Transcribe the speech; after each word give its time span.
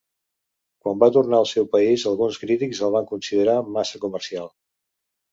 Quan 0.85 1.01
va 1.01 1.09
tornar 1.17 1.41
al 1.41 1.47
seu 1.49 1.67
país 1.75 2.05
alguns 2.11 2.39
crítics 2.43 2.81
el 2.87 2.93
van 2.95 3.05
considerar 3.11 3.57
massa 3.75 4.01
comercial. 4.07 4.49